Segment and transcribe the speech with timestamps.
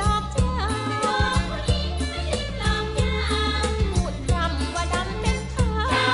[0.00, 0.58] ลอกเจ้า
[3.92, 5.70] พูดคำว่าดำเป็นขา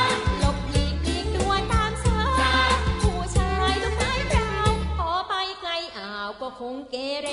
[0.08, 2.20] วหลบหลีกเลี่ยงตัวตามสา
[2.68, 2.70] ว
[3.02, 7.28] ผู้ชายต้องนายเราพอไปไกลอ่าวก็คงเกเร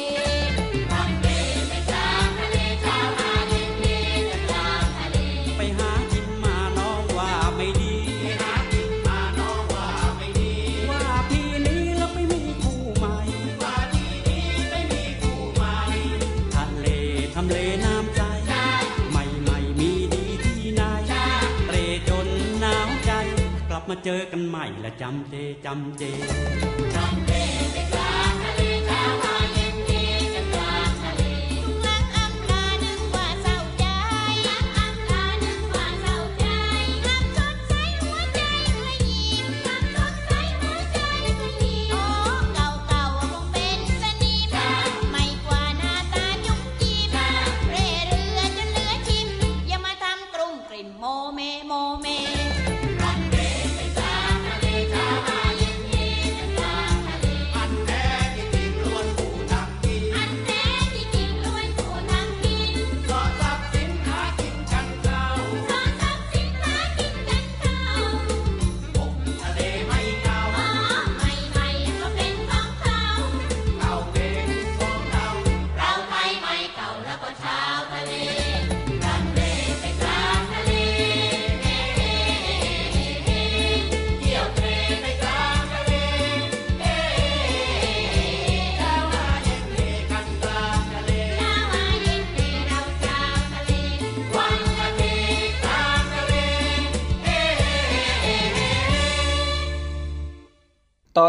[23.96, 25.36] มาเจอกันใหม่และจำเจ
[25.66, 26.04] จำเจ
[26.96, 27.23] จำ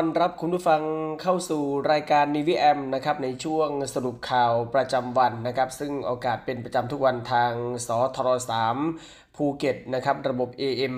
[0.05, 0.83] อนรับคุณผู้ฟัง
[1.23, 1.63] เข้าสู่
[1.93, 7.53] รายการนิวิแอมนะครับในช่วงสรุปข่าวประจำวันนะครับ ซึ่งโอกาสเป็นประจำทุกวันทาง
[7.87, 8.29] สทร
[8.83, 10.95] 3ภูเก็ตนะครับ ระบบ AM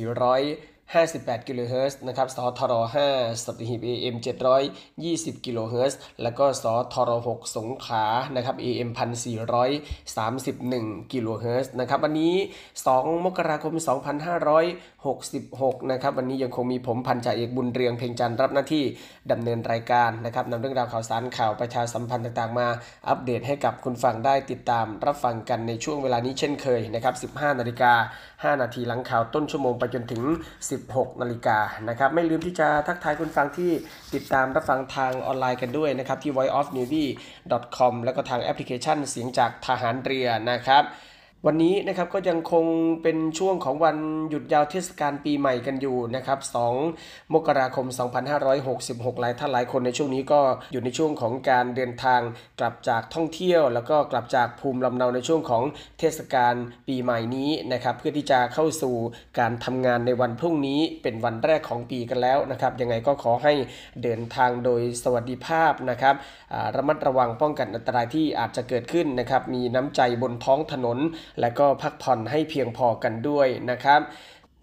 [0.00, 2.74] 1400 58กิโลเฮิรตซ์นะครับ สทร
[3.10, 4.16] 5สัตหีบ AM
[4.80, 8.04] 720กิโลเฮิรตซ์แล้วก็สทร6สงขลา
[8.36, 8.90] นะครับ AM
[10.20, 12.34] 1431กิโลเฮิรตซ์นะครับ วันนี้
[12.80, 13.74] 2 มกราคม
[14.62, 18.84] 2566 นะครับ วันนี้ยังคงมีผมพันจ่าเอกบุญเรืองเพ่งจันทร์รับหน้าที่
[19.32, 22.68] ดำเนินรายการนะครับนำเรื่องราวข่าวสารข่าวประชาสัมพันธ์ต่างๆ มา
[23.08, 27.92] อัปเดตให้กับคุณฟังได้ติดตามรับฟังกันในช่วงเวลานี้เช่นเคยนะครับ 15 นาฬิกา
[28.42, 30.22] 5 นาทีหลังข่าวต้นชั่วโมงไปจนถึง
[30.72, 31.58] 16 นาฬิกา
[31.88, 33.70] นะครับไม่ลืมที่จะทักทายคุณฟังที่
[34.14, 40.84] ติดตามรับฟังทางออนไลน์กันด้วยนะครับที่ voiceofnavy.com แล้วก็ทางแอปพลิเคชันเสียงจากทหารเรือนะครับ
[41.46, 42.66] วันนี้นะครับก็ยังคง
[43.02, 43.96] เป็นช่วงของวัน
[44.28, 46.38] หยุดยาวเทศกาลปีใหม่กันอยู่นะครับ
[46.86, 47.86] 2 มกราคม
[48.54, 50.40] 2566 หลายท่านหลายคนในช่วงนี้ก็
[50.72, 52.20] อยู่ในช่วงของการเดินทาง
[52.60, 55.62] กลับจากท่องเที่ยว แล้วก็กลับจากภูมิลำเนาในช่วงของ
[55.98, 56.54] เทศกาล
[56.88, 58.94] ปีใหม่นี้นะครับ เพื่อที่จะเข้าสู่
[59.38, 63.52] การทำงานในวันพรุ่งนี้เป็นวันแรกของปีกันแล้วนะครับยังไงก็ขอให้
[64.02, 66.14] เดินทางโดยสวัสดิภาพนะครับ
[66.76, 70.98] ระมัดระวังป้องกันอันตรายที่อาจจะเกิดขึ้นนะครับมีน้ำใจบนท้องถนน
[71.40, 74.00] และก็พักผ่อนให้เพียงพอกันด้วยนะครับ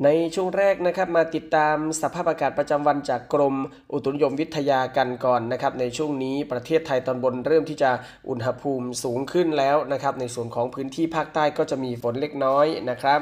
[0.03, 3.55] ในช่วงแรกนะครับมาติดตามสภาพอากาศประจำวันจากกรม
[3.93, 7.91] อุตุนิยมวิทยากันก่อนนะครับในช่วงนี้ประเทศไทยตอนบนเริ่มที่จะ
[8.29, 13.19] อุณหภูมิสูงขึ้นแล้วนะครับในส่วนของพื้นที่ภาคใต้ก็จะมีฝนเล็กน้อยนะครับ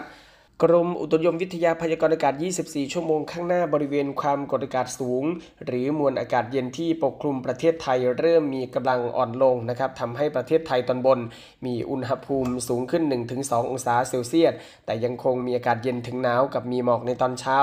[0.63, 5.23] กรมอุตุนิยมวิทยาพยากรณ์อากาศ 24 ชั่วโมงข้างหน้าบริเวณความกดอากาศสูง
[5.65, 11.19] หรือมวลอากาศเย็นที่ปกคลุมประเทศไทยเริ่มมีกำลังอ่อนลงนะครับทำให้ประเทศไทยตอนบน
[11.65, 13.03] มีอุณหภูมิสูงขึ้น
[13.37, 14.53] 1-2 องศาเซลเซียส
[14.85, 17.57] แต่ยังคงมีอากาศเย็นถึงหนาวกับมีหมอกในตอนเช้า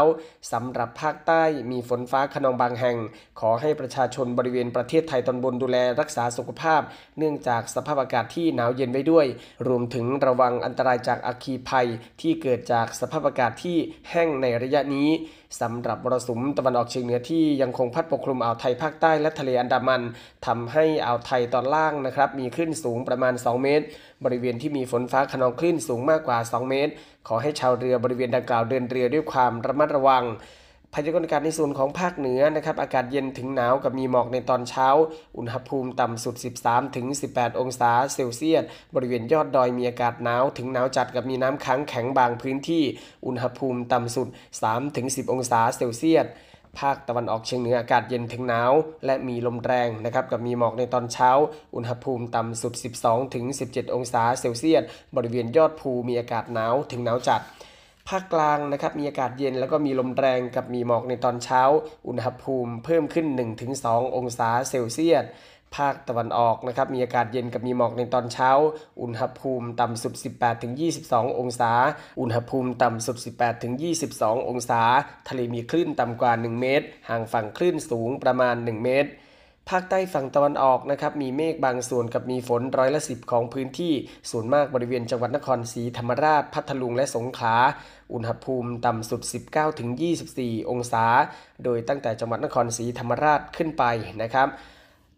[0.53, 2.97] สำหรับภาคใต้มีฝนฟ้าขนองบางแห่ง
[3.41, 6.83] ขอให้ประชาชนบริเวณประเทศไทยตอนบนดูแลรักษาสุขภาพ
[7.19, 9.27] เนื่องจากสภาพอากาศที่หนาวเย็นไว้ด้วย
[9.69, 11.87] รวมถึงระวังอันตรายจากอัคคีภัย
[12.23, 13.77] ที่เกิดจากจากสภาพอากาศที่
[14.11, 15.09] แห้งในระยะนี้
[15.61, 20.03] สำหรับมรสุมตะวันออกเฉียงเหนือที่ยังคงพัดปกคลุมอ่าวไทยภาคใต้และทะเลอันดามัน
[20.47, 23.85] ทำให้อ่าวไทยตอนล่างนะครับมีคลื่นสูงประมาณ 2 เมตร
[24.25, 26.93] บริเวณที่มีฝนฟ้าขนองคลื่นสูงมากกว่า 2 เมตร
[27.29, 30.25] ขอให้ชาวเรือบริเวณดังกล่าวเดินเรือด้วยความระมัดระวัง
[30.97, 34.89] พยากรณ์อากาศในส่วนของภาคเหนือนะครับอากาศเย็นถึงหนาวกับมีหมอกในตอนเช้า
[35.37, 36.35] อุณหภูมิต่ำสุด
[36.65, 42.83] 13 ถึง 18 องศาเซลเซียส บริเวณยอดดอยมีอากาศหนาวถึงหนาวจัดกับมีน้ำค้างแข็งบางพื้นที่
[43.27, 44.29] อุณหภูมิต่ำสุด
[44.63, 46.27] 3 ถึง 10 องศาเซลเซียส
[46.79, 48.73] ภาคตะวันออกเฉียงเหนืออากาศเย็นถึงหนาว
[49.07, 51.31] และมีลมแรงนะครับกับมีหมอกในตอนเช้า
[51.75, 52.73] อุณหภูมิต่ำสุด
[53.05, 54.83] 12 ถึง 17 องศาเซลเซียส
[55.17, 57.43] บริเวณยอดภูมีอากาศหนาวถึงหนาวจัด
[58.09, 61.63] ภาคกลางนะครับมีอากาศเย็นแล้วก็มีลมแรงกับมีหมอกในตอนเช้า
[62.07, 63.27] อุณหภูมิเพิ่มขึ้น
[63.73, 65.25] 1-2 องศาเซลเซียส
[65.77, 68.51] ภาคตะวันออกนะครับมีอากาศเย็นกับมีหมอกในตอนเช้า
[69.01, 70.15] อุณหภูมิต่ำสุด
[70.77, 71.73] 18-22 องศา
[72.21, 73.17] อุณหภูมิต่ำสุด
[73.83, 74.83] 18-22 องศา
[75.29, 79.11] ทะเลมีคลื่นต่ำกว่า 1 เมตร ห่างฝั่งคลื่นสูงประมาณ 1 เมตร
[79.71, 83.93] ภาคใต้ฝั่งตะวันออกนะครับมีเมฆบางส่วนกับมีฝนร้อยละสิบของพื้นที่
[84.31, 87.57] ส่วนมากบริเวณจังหวัดนครศรีธรรมราช พัทลุงและสงขลา
[88.13, 89.21] อุณหภูมิต่ำสุด
[89.97, 91.05] 19-24 องศา
[91.65, 93.85] โดยตั้งแต่จังหวัดนครศรีธรรมราชขึ้นไป
[94.23, 94.49] นะครับ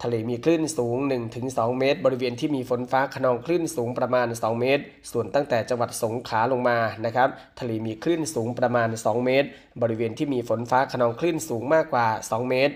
[0.03, 0.97] ทะเลมีคลื่นสูง
[1.39, 7.29] 1-2 เมตร บริเวณที่มีฝนฟ้าขนองคลื่นสูงประมาณ 2 เมตร ส่วนตั้งแต่จังหวัดสงขลาลงมานะครับ
[7.61, 9.49] ทะเลมีคลื่นสูงประมาณ 2 เมตร
[9.83, 12.75] บริเวณที่มีฝนฟ้าขนองคลื่นสูงมากกว่า 2 เมตร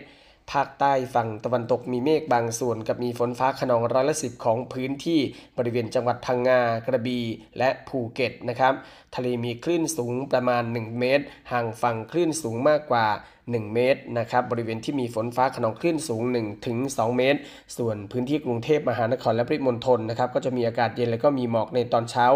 [0.53, 5.21] ภาคใต้ฝั่งตะวันตกมีเมฆบางส่วนกับมีฝนฟ้าขนองร้อยละสิบของพื้นที่
[5.59, 7.25] บริเวณจังหวัดพังงากระบี่
[7.59, 8.75] และภูเก็ตนะครับ
[9.15, 13.07] ทะเลมีคลื่นสูงประมาณ 1 เมตร ห่างฝั่งคลื่นสูงมากกว่า
[13.49, 17.39] 1 เมตรนะครับ บริเวณที่มีฝนฟ้าขนองคลื่นสูง1ถึง2เมตร
[17.77, 22.27] ส่วนพื้นที่กรุงเทพมหานครและปริมณฑลนะครับก็จะมีอากาศเย็นและก็มีหมอกในตอนเช้า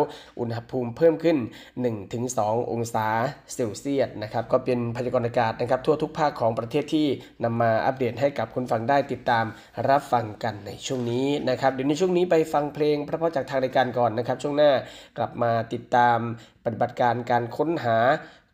[0.41, 1.39] อุณหภูมิเพิ่มขึ้น
[1.75, 3.07] 1ถึง2องศา
[3.55, 7.07] เซลเซียสนะครับก็เป็นพยากรณ์อากาศนะครับทั่วทุกภาคของประเทศที่
[7.45, 9.45] นำมาอัปเดตให้กับคุณฟังได้ติดตาม
[9.89, 14.71] รับฟังกันในช่วงนี้นะครับเดี๋ยวในช่วงนี้ไปฟังเพลงเพราะๆจากทางรายการก่อนนะครับ ช่วงหน้า
[15.19, 16.19] กลับมาติดตาม
[16.65, 17.97] ปฏิบัติการการค้นหา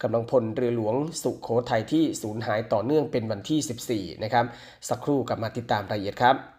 [0.02, 4.44] กำลังพลเรือหลวงสุขโขทัยที่สูญหายต่อเนื่องเป็นวันที่ 14 นะครับ
[4.88, 6.57] สักครู่กลับมาติดตามรายละเอียดครับ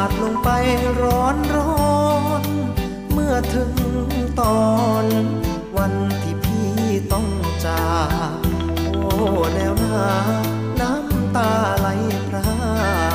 [0.00, 0.48] าดลงไป
[1.02, 2.02] ร้อนร้อ
[2.40, 2.42] น
[3.12, 3.72] เมื่อถึง
[4.40, 4.64] ตอ
[5.04, 5.06] น
[5.76, 5.92] วัน
[6.22, 6.72] ที่พี่
[7.12, 7.28] ต้อง
[7.66, 7.90] จา
[8.36, 8.38] ก
[8.92, 9.02] โอ้
[9.54, 10.04] แนวหน้า
[10.80, 11.88] น้ำตาไหล
[12.28, 12.50] พรา
[13.08, 13.09] ก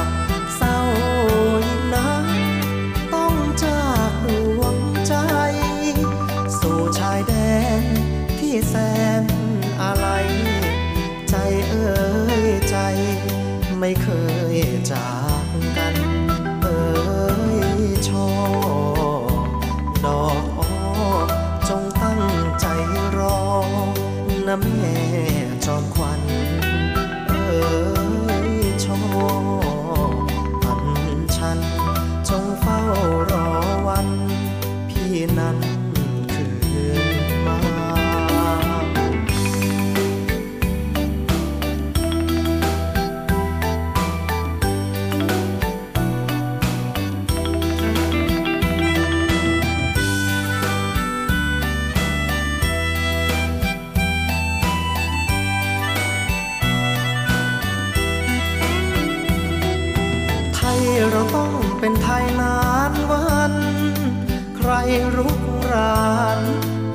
[65.02, 66.40] รรุกราน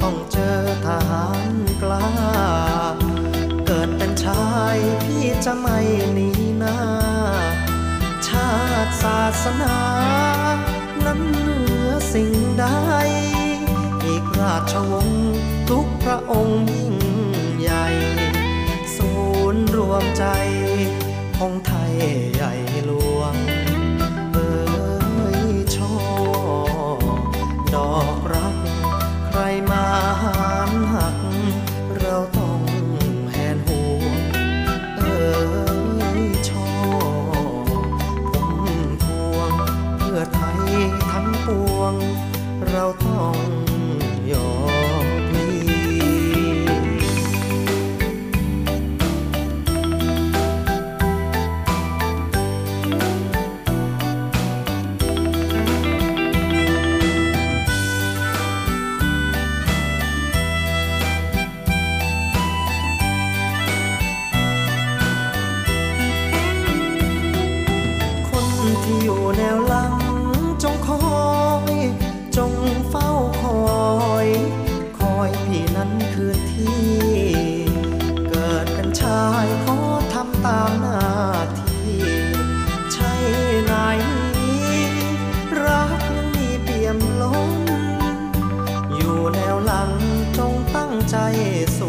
[0.03, 2.09] ต้องเจอทหารกล้า
[3.67, 5.79] เกิดเป็นชายพี่จะไม่
[6.15, 6.79] หนีหน้า
[8.27, 8.51] ชา
[8.87, 9.79] ติศาสนา
[11.05, 12.67] นั้นเหนือสิ่งใด
[14.05, 15.33] อีกราชวงศ์
[15.71, 16.95] ทุกพระองค์ยิ่ง
[17.61, 17.87] ใหญ่
[18.97, 19.13] ศู
[19.55, 20.25] นย์รวมใจ
[21.37, 21.95] ของไทย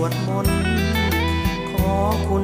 [0.02, 0.58] วดมนต์
[1.72, 1.96] ขอ
[2.28, 2.44] คุณ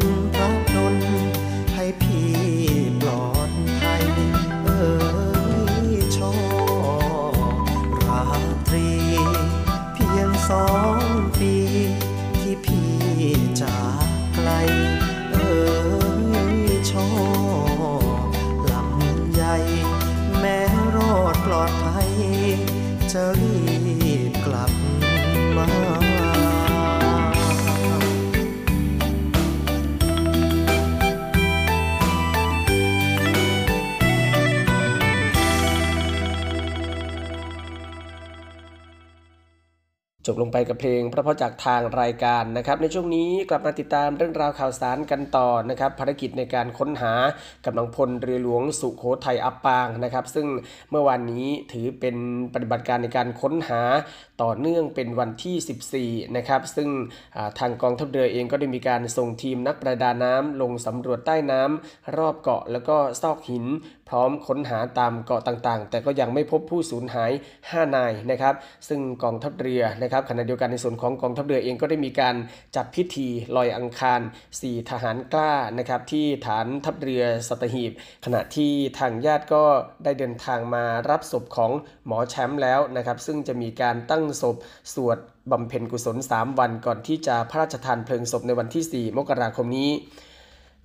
[40.40, 47.14] ลงไปกับเพลงเพราะๆจากทางรายการนะครับในช่วงนี้กลับมาติดตามเรื่องราวข่าวสารกันต่อนะครับภารกิจในการค้นหา
[47.66, 50.48] กำลังพลเรือหลวงสุโขทัยอับปางนะครับ ซึ่ง
[50.92, 52.16] เมื่อวานนี้ถือเป็น
[52.54, 53.82] ปฏิบัติการในการค้นหา
[54.44, 56.90] ต่อเนื่องเป็นวันที่ 14 นะครับ ซึ่ง
[57.60, 63.66] ทางกองทัพเรือเองก็ได้มีการส่งทีมนักประดาน้ำลงสำรวจใต้น้ำรอบเกาะแล้วก็ซอกหิน
[64.10, 67.32] พร้อมค้นหาตามเกาะต่างๆ แต่ก็ยังไม่พบผู้สูญหาย
[67.64, 68.56] 5 นายนะครับ
[68.88, 72.36] ซึ่งกองทัพเรือนะครับขณะเดียวกันในส่วนของกองทัพเรือเองก็ได้มีการ
[72.76, 74.22] จัดพิธีลอยอังคาร
[74.60, 77.92] 4 ทหารกล้านะครับที่ฐานทัพเรือสัตหีบ
[78.26, 79.64] ขณะที่ทางญาติก็
[80.04, 81.72] ได้เดินทางมารับศพของ
[82.06, 84.56] หมอแชมป์แล้วนะครับซึ่งจะมีการตั้งศพ
[84.94, 85.18] สวด
[85.52, 89.92] บำเพ็ญกุศล 3 วันก่อนที่จะพระราชทานเพลิงศพในวันที่ 4 มกราคมนี้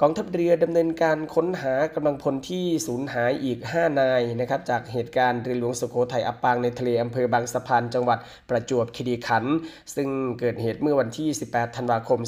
[0.04, 8.18] กองทัพเรือดำเนินการค้นหากำลังพลที่สูญหายอีก 5 นายนะครับจากเหตุการณ์เรือหลวงสุโขทัยอับปางในทะเลอำเภอบางสะพานจังหวัด
[8.48, 9.54] ประจวบคีรีขันธ์
[9.94, 10.08] ซึ่ง
[10.40, 12.20] เกิดเหตุเมื่อวันที่ 18 ธันวาคม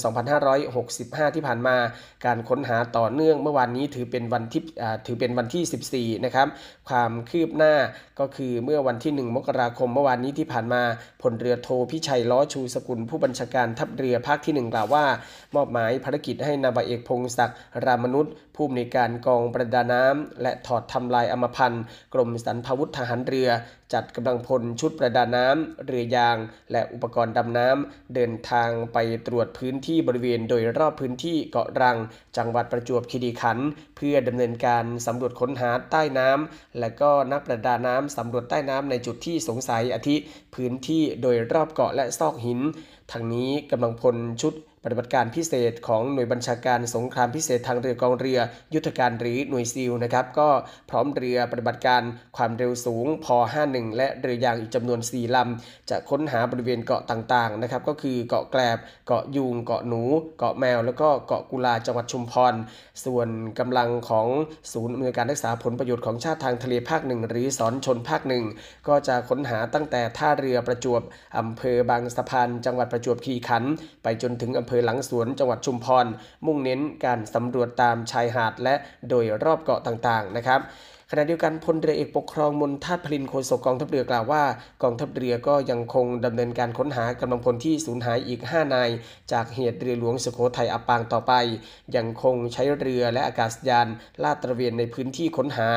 [0.65, 1.77] 2565 ที่ผ่านมา
[2.25, 4.63] การค้นหาต่อเนื่องเมื่อวานนี้ถือเป็นวันที่
[5.07, 6.49] ถือเป็นวันที่ 14 นะครับ
[6.89, 7.75] ความคืบหน้า
[8.21, 10.83] ก็คือเมื่อวันที่ 1 มกราคมเมื่อวานนี้ที่ผ่านมา
[11.23, 15.05] พลเรือโทพิชัยล้อชูสกุลผู้บัญชาการทัพเรือภาคที่ 1 กล่าวว่า
[15.57, 23.49] มอบหมายภารกิจให้นาวาเอกพงศักดิ์รามนุษย์ ผู้อำนวยการกองประดาน้ำและถอดทำลายอมพันธ์กรมสรรพาวุธทหารเรือ
[23.93, 26.37] จัดกำลังพลชุดประดาน้ำเรือยาง
[26.73, 31.97] และอุปกรณ์ดำน้ำเดินทางไปตรวจพื้นที่บริเวณโดยรอบพื้นที่เกาะรัง
[32.37, 40.17] จังหวัดประจวบคีรีขันธ์เพื่อดำเนินการสำรวจค้นหาใต้น้ำและก็นักประดาน้ำสำรวจใต้น้ำในจุดที่สงสัยอาทิ
[40.55, 42.61] พื้นที่โดยรอบเกาะและซอกหิน
[43.13, 44.55] ทางนี้กำลังพลชุด
[44.85, 48.39] ปฏิบัติการพิเศษของหน่วยบัญชาการสงครามพิเศษทางเรือกองเรือ
[48.75, 50.49] ยุทธการหรือหน่วยซิลนะครับก็
[50.91, 52.03] พร้อมเรือปฏิบัติการ
[52.37, 53.27] ความเร็วสูงพ
[53.63, 60.03] 51และเรือยางอีกจำนวน 4ลำ จะค้นหาบริเวณเกาะต่างๆนะครับก็คือเกาะแกลบ เกาะยูง เกาะหนู
[60.39, 62.55] เกาะแมว แล้วก็เกาะกุลาจังหวัดชุมพร
[63.05, 64.27] ส่วนกำลังของ
[64.73, 68.45] ศูนย์อำนวยการรักษาผลประโยชน์ของชาติทางทะเลภาคหนึ่งหรือสอนชนภาคหนึ่ง
[68.89, 71.03] ก็จะค้นหาตั้งแต่ท่าเรือประจวบ
[71.39, 73.73] อำเภอบางสะพานจังหวัดประจวบคีรีขันธ์
[74.03, 76.07] ไปจนถึงอำเภอหลังสวนจังหวัดชุมพร
[76.47, 78.75] มุ่งเน้นการสำรวจตามชายหาดและ
[79.09, 80.63] โดยรอบเกาะต่างๆ นะครับ
[81.11, 84.43] ขณะเดียวกันพลเรือเอกปกครองมนทาตพลินโฆษกกองทัพเรือกล่าวว่า
[84.83, 88.91] กองทัพเรือก็ยังคงดำเนินการค้นหากำลังพลที่สูญหายอีก 5 นาย
[89.33, 91.33] จากเหตุเรือหลวงสุโขทัยอับปางต่อไป
[91.97, 93.89] ยังคงใช้เรือและอากาศยาน
[94.23, 95.69] ลาดตระเวนในพื้นที่ค้นหา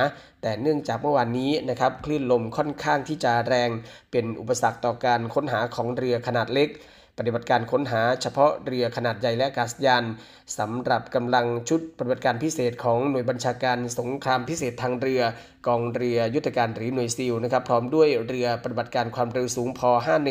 [0.41, 3.69] แต่เนื่องจากเมื่อวานนี้นะครับคลื่นลมค่อนข้างที่จะแรง
[4.11, 6.69] เป็นอุปสรรคต่อการค้นหาของเรือขนาดเล็ก
[7.17, 10.03] ปฏิบัติการค้นหาเฉพาะเรือขนาดใหญ่และอากาศยาน
[10.59, 15.21] สำหรับกำลังชุดปฏิบัติการพิเศษของหน่วยบัญชาการสงครามพิเศษทางเรือ
[15.67, 19.81] กองเรือยุทธการหรือหน่วยซิลนะครับพร้อมด้วยเรือปฏิบัติการความเร็วสูงพ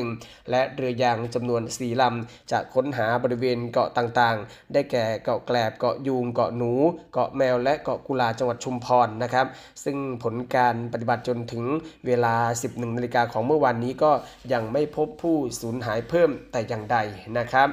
[0.00, 6.72] 51 และเรือยางจำนวน 4 ลำ จะค้นหาบริเวณเกาะต่างๆ ได้แก่เกาะแกลบเกาะยูงเกาะหนู
[7.12, 9.46] เกาะแมวและเกาะกุลาจังหวัดชุมพรนะครับ
[9.84, 11.64] ซึ่งผลการปฏิบัติจนถึง
[12.06, 14.12] เวลา 11นาฬิกาของเมื่อวานนี้ก็
[14.52, 16.96] ยังไม่พบผู้สูญหายเพิ่มแต่อย่างใด
[17.38, 17.70] นะครับ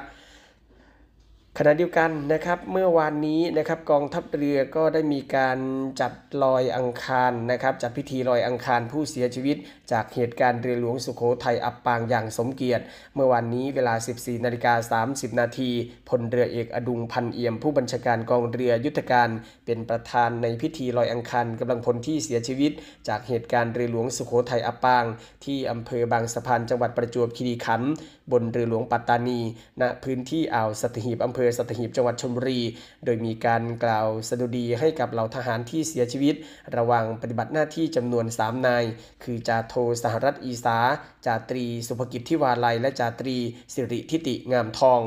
[1.59, 5.57] ขณะเดียวกันนะครับเมื่อวานนี้นะครับกองทัพเรือก็ได้มีการ
[6.01, 6.13] จัด
[6.43, 9.57] ลอยอังคารนะครับจัดพิธีลอยอังคารผู้เสียชีวิต
[9.91, 12.83] จากเหตุการณ์เรือหลวงสุโขทัยอับปางอย่างสมเกียรติ
[13.15, 15.69] เมื่อวานนี้เวลา 14นาฬิกา30 นาที
[16.09, 19.29] พลเรือเอกอดุงพันเอี่ยม ผู้บัญชาการกองเรือยุทธการ
[19.65, 22.71] เป็นประธานในพิธีลอยอังคารกำลังพลที่เสียชีวิต
[23.07, 25.05] จากเหตุการณ์เรือหลวงสุโขทัยอับปาง
[25.45, 27.91] ที่อำเภอบางสะพานจังหวัดประจวบคีรีขันธ์
[28.31, 29.39] บนเรือหลวงปัตตานี
[29.81, 32.61] ณพื้นที่อ่าวสัตหีบอำเภอสัตหีบจังหวัดชลบุรี
[33.05, 36.35] โดยมีการกล่าวสดุดีให้กับเหล่าทหารที่เสียชีวิต
[36.77, 38.83] ระหว่างปฏิบัติหน้าที่จำนวน 3 นาย
[39.23, 40.77] คือจ่าโทสหรัฐอีสา
[41.25, 43.35] จ่าตรี สุภกิจทิวาลัย และจ่าตรี
[43.73, 45.01] สิริทิติงามทอง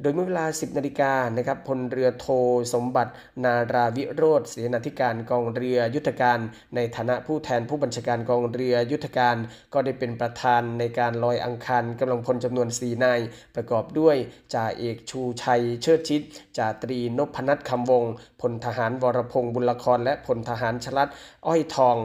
[0.00, 2.26] โดยเมื่อเวลา 10 นาฬิกานะครับพลเรือโท
[2.74, 3.12] สมบัติ
[3.44, 6.38] นาราวิโรธเสนาธิการกองเรือยุทธการ
[6.74, 9.36] ในฐานะผู้แทนผู้บัญชาการกองเรือยุทธการ
[9.72, 13.20] ก็ได้เป็นประธานในการลอยอังคารกำลังพลจำนวน 4 นาย
[13.54, 14.16] ประกอบด้วย
[14.54, 16.22] จ่าเอกชูชัยเชิดชิด
[16.58, 21.08] จ่าตรีนพนัทคำวงศ์พลทหารวรพงศ์บุญละคร และพลทหารชลัด
[21.46, 21.96] อ้อยทอง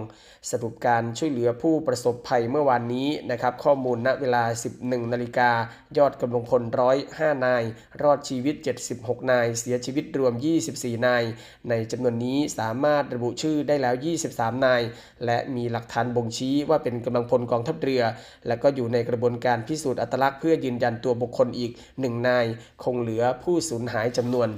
[0.49, 4.43] สรุปการช่วยเหลือผู้ประสบภัยเมื่อวานนี้นะครับข้อมูลณเวลา
[4.75, 5.51] 11นาฬิกา
[5.97, 7.63] ยอดกำลังพลร้อย5นาย
[8.01, 8.55] รอดชีวิต
[8.93, 10.33] 76 นาย เสียชีวิตรวม
[10.69, 11.23] 24 นาย
[11.69, 13.95] ในจำนวนนี้สามารถระบุชื่อได้แล้ว
[14.29, 14.81] 23 นาย
[15.25, 18.03] และมีหลักฐานบ่งชี้ว่าเป็นกำลังพลกองทัพเรือ
[18.47, 22.45] และก็อยู่ในกระบวนการพิสูจน์อัตลักษณ์เพื่อยืนยันตัวบุคคลอีก 1 นาย
[22.83, 24.49] คงเหลือผู้สูญหายจำนวน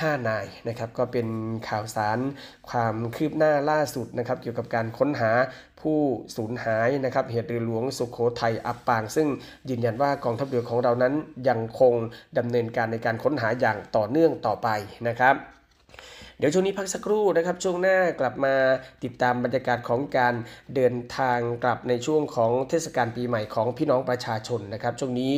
[0.00, 1.26] 5 นายนะครับก็เป็น
[1.68, 2.18] ข่าวสาร
[2.70, 5.30] ความคืบหน้าล่าสุดนะครับเกี่ยวกับการค้นหา
[5.80, 5.98] ผู้
[6.36, 9.28] สูญหายนะครับเหตุเรือหลวงสุขโขทัยอับปาง ซึ่ง
[9.68, 11.14] ยืนยันว่ากองทัพเรือของเรานั้น
[11.48, 11.94] ยังคง
[12.38, 14.68] ดำเนินการในการค้นหาอย่างต่อเนื่องต่อไป
[15.08, 15.36] นะครับ
[16.38, 18.54] เดี๋ยวช่วงนี้พักสักครู่นะครับ ช่วงหน้ากลับมา
[19.04, 20.34] ติดตามบรรยากาศของการ
[20.74, 25.32] เดินทางกลับในช่วงของเทศกาลปีใหม่ของพี่น้องประชาชนนะครับ ช่วงนี้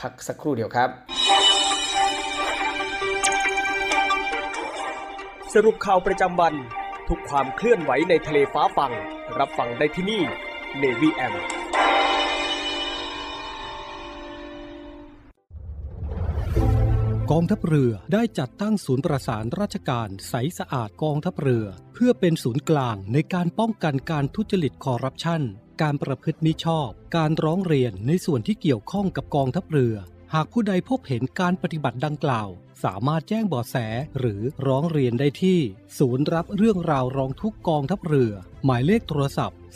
[0.00, 0.88] พักสักครู่เดียวครับ
[5.56, 6.54] สรุปข่าวประจำวัน
[7.08, 8.92] ทุกความเคลื่อนไหวในทะเลฟ้าฟัง
[9.38, 10.22] รับฟังได้ที่นี่
[10.82, 11.34] Navy M
[17.30, 25.42] กองทัพเรือได้จัดตั้งศูนย์ประสานราชการใสสะอาดกองทัพเรือ เพื่อเป็นศูนย์กลางในการป้องกันการทุจริตคอร์รัปชัน
[25.82, 29.94] การประพฤติมิชอบ การร้องเรียนในส่วนที่เกี่ยวข้องกับกองทัพเรือ
[30.34, 32.48] หากผู้ใดพบเห็นการปฏิบัติดังกล่าว
[32.84, 33.76] สามารถแจ้งเบาะแส
[34.18, 35.58] หรือร้องเรียนได้ที่
[35.98, 38.32] ศูนย์รับเรื่องราวร้องทุกกองทัพเรือ
[38.64, 39.66] หมายเลขโทรศัพท์ 02475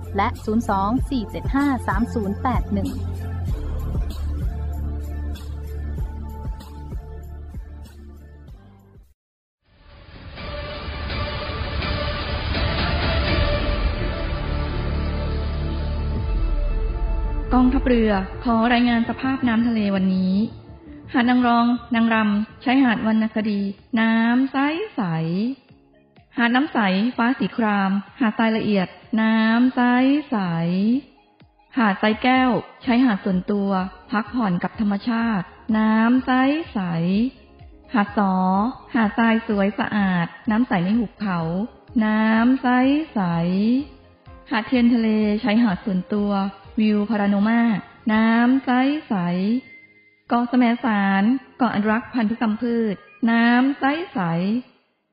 [0.17, 3.21] และ 02-475-3081
[17.53, 18.11] กองทัพเรือ
[18.43, 20.33] ขอรายงานสภาพน้ำทะเลวันนี้
[21.13, 23.61] หาดนางรอง นางรำใช้หาดวรรณคดี
[23.99, 24.57] น้ำใส
[24.95, 25.01] ใส
[26.37, 26.79] หาดน้ำใส
[27.17, 28.87] ฟ้าสีคราม หาดทรายละเอียด
[29.21, 29.81] น้ำใส
[30.29, 30.37] ใส
[31.77, 32.51] หาดทรายแก้ว
[32.83, 33.69] ใช้หาดส่วนตัว
[34.11, 35.45] พักผ่อนกับธรรมชาติ
[35.77, 36.31] น้ำใส
[36.73, 36.79] ใส
[37.93, 38.33] หาดสอ
[38.95, 41.39] หาดทรายสวยสะอาด น้ำใสในหุบเขา
[42.05, 42.67] น้ำใส
[43.13, 43.19] ใส
[44.51, 45.09] หาดเทียนทะเล
[45.41, 46.31] ใช้หาดส่วนตัว
[46.79, 47.61] วิวพาราโนมา
[48.13, 48.69] น้ำใส
[49.07, 49.15] ใส
[50.29, 51.23] เกาะแสมสาร
[51.57, 52.95] เกาะอนุรักษ์พันธุกรรมพืช
[53.29, 54.19] น้ำใสใส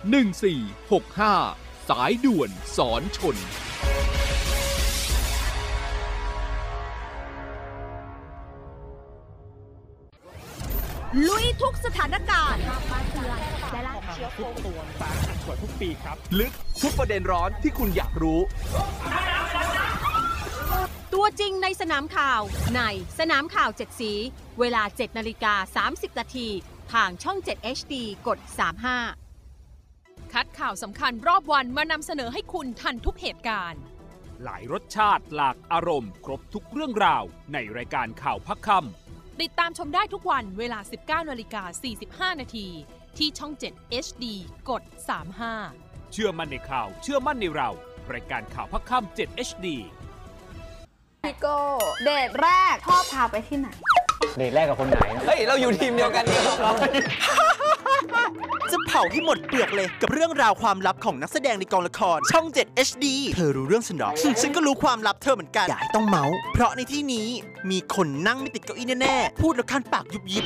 [0.00, 3.36] 1465 สายด่วนสอนชน
[11.28, 12.62] ลุยทุกสถานการณ์
[14.38, 18.40] ทุกตัวสาหัสกว่าทุกปีครับ ลึกทุกประเด็นร้อนที่คุณอยากรู้
[21.14, 22.40] ตัวจริงในสนามข่าว
[22.76, 22.82] ใน
[23.18, 24.12] สนามข่าวเจ็ดสี
[24.60, 26.48] เวลา 7นาฬิกา30นาที
[26.92, 27.94] ทางช่อง 7 HD
[28.26, 29.29] กด 35
[30.34, 33.80] คัดข่าวสำคัญรอบวันมานำเสนอให้คุณทันทุกเหตุการณ์
[34.44, 38.68] หลายรสชาติหลากอารมณ์ ครบทุกเรื่องราว ในรายการข่าวพักค
[39.40, 41.62] ติดตามชมได้ทุกวันเวลา 19นาฬิกา
[42.32, 42.68] 45 นาที
[43.18, 44.24] ที่ช่อง 7 HD
[44.70, 44.82] กด
[45.42, 47.70] 35ำเชื่อมั่นในข่าว เชื่อมั่นในเรา
[48.12, 49.66] รายการข่าวพักค่ำ7 HD
[51.24, 51.58] พี่โก้
[52.04, 53.68] เดทแรกชอบพาไปที่ไหน
[54.36, 56.42] เดทแรกกับคนไหน เฮ้ย เราอยู่ทีมเดียวกันเนี่ย
[58.72, 64.10] จะเผาให้หมดเปลือกเลยกับเรื่องราวความลับของนักแสดงในกองละคร ช่อง 7 HD เธอรู้เรื่องฉันเหรอ
[64.42, 67.28] ฉันก็รู้ความลับเธอเหมือนกัน อย่าให้ต้องเมาส์เพราะในที่นี้
[67.70, 70.44] มีคนนั่งไม่ติดเก้าอี้แน่ๆ พูดแล้วคันปากยุบยิบ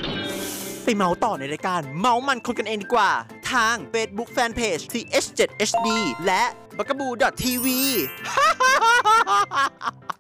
[0.84, 3.10] ไปเมาส์ต่อในรายการ เมาส์มันคนกันเองดีกว่า
[3.50, 5.88] ทาง Facebook Fanpage TH7HD
[6.26, 6.42] และ
[6.78, 7.10] b a g a b o o
[7.42, 7.66] TV
[10.12, 10.13] เ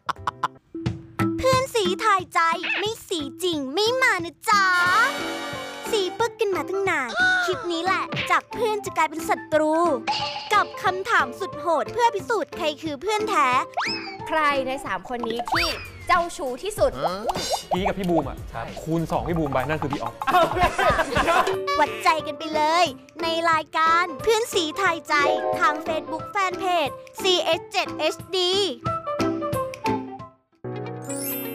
[1.48, 2.40] พื่อนสีทายใจ
[2.78, 4.64] ไม่สีจริงไม่มานะจ๊ะ
[5.90, 7.08] สีปึกกันมาตั้งนาน
[7.44, 9.74] คลิปนี้แหละ จากเพื่อนจะกลายเป็นศัตรู
[10.54, 13.48] กับคำถามสุดโหดเพื่อพิสูจน์ใครคือเพื่อนแท้
[14.28, 15.68] ใครใน 3 คนนี้ที่
[16.06, 16.92] เจ้าชู้ที่สุด
[17.72, 18.36] พี่กับพี่บูมอะ
[18.82, 20.14] คูณ 2 พี่บูมไปนั่นคือพี่ออฟ
[21.80, 22.84] วัดใจกันไปเลย
[23.22, 25.14] ในรายการเพื่อนซี้ทายใจ
[25.58, 28.36] ทาง Facebook Fanpage CH7HD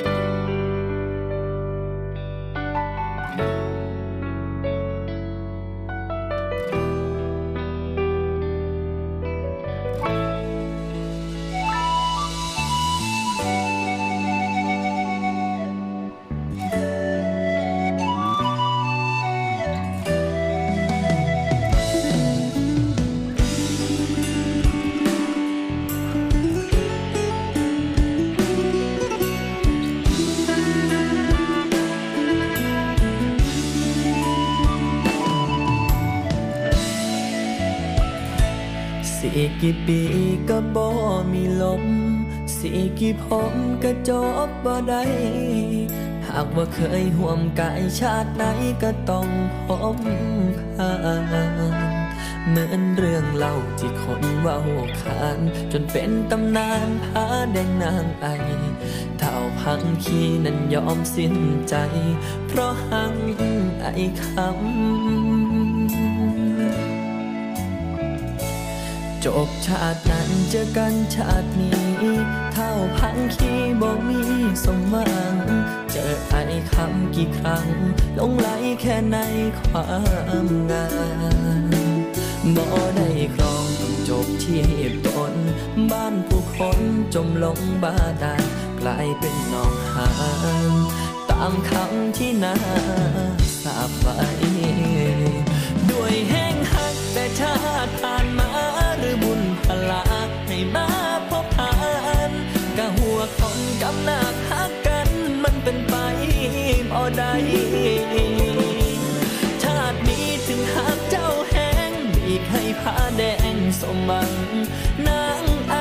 [0.00, 0.06] Thank
[3.40, 3.71] you.
[39.44, 40.00] สิกี่ปี
[40.48, 40.88] ก็บ่
[41.32, 41.84] มีลม
[42.56, 44.10] สิกี่ผมก็จ
[44.46, 45.04] บบ่ได้
[46.28, 48.44] หากว่าเคยห่วมกายชาติไหน
[48.82, 49.28] ก็ต้อง
[49.66, 49.98] พบ
[50.76, 50.92] ผ่า
[51.62, 51.74] น
[52.48, 54.58] เหมือนเรื่องเล่าที่คนเว้า
[55.00, 55.38] ขาน
[55.72, 58.26] จนเป็นตำนานพาแดงนางไอ
[59.18, 61.36] เท่าพังคีนั้นยอมสิ้น
[61.68, 61.76] ใจ
[62.48, 63.14] เพราะหัง
[63.80, 63.86] ไอ
[64.22, 65.21] คำ
[69.26, 71.80] จบชาตินั้นเจอกันชาตินี้
[72.54, 74.20] ถ้าาพังขี้บ่มี
[74.64, 75.36] สมหวัง
[75.92, 77.68] เจอไอ้คำกี่ครั้ง
[78.18, 78.48] ลงไหล
[78.80, 79.18] แค่ใน
[79.60, 79.88] ควา
[80.44, 80.86] มงา
[82.44, 85.34] มบ่ได้ครองต้องจบที่เหตุตน
[85.90, 86.80] บ้านผู้คน
[87.14, 88.44] จมลงบาดาล
[88.80, 90.08] กลายเป็นหนองหา
[90.70, 90.72] น
[91.30, 92.54] ตามคำที่นา
[93.62, 94.20] สาบไว้
[95.90, 97.54] ด้วยแห้งหักแต่ชา
[97.86, 105.08] ติผ่านมาะหัวคนกำนักหักกัน
[105.42, 105.94] มันเป็นไป
[106.90, 107.34] บ่ได้
[109.62, 113.22] ชาตินี้ถึงหักเจ้าแห้งบีกให้ผ้าแด
[113.54, 114.32] งสมบัง
[115.06, 115.74] นางไอ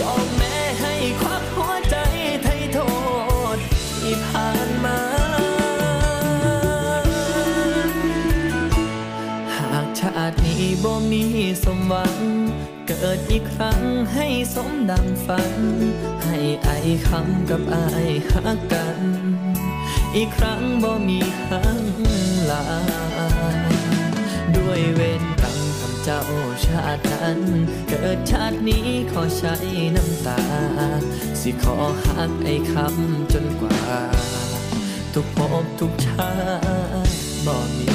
[0.00, 1.96] ยอมแม่ให้ควักหัวใจ
[2.42, 2.78] ไทยโท
[3.56, 3.58] ษ
[4.00, 5.00] ที่ผ่านมา
[9.56, 11.24] หากชาตินี้บ่มี
[11.64, 12.16] สมหวัง
[13.00, 13.82] เกิดอีกครั้ง
[14.12, 15.52] ให้สมดังฝัน
[16.24, 17.76] ให้ไอายคำกับไอ
[18.30, 18.98] หักกัน
[20.16, 21.82] อีกครั้งบ่มีหัง
[22.50, 22.64] ลา
[24.56, 26.22] ด้วยเวรกรรมคำเจ้า
[26.66, 27.40] ชาตินั้น
[27.88, 29.54] เกิดชาตินี้ขอใช้
[29.96, 30.40] น้ำตา
[31.40, 33.80] สิขอหักไอ้คำจนกว่า
[35.14, 36.32] ทุกภพทุกชา
[37.06, 37.14] ติ
[37.46, 37.88] บ่มี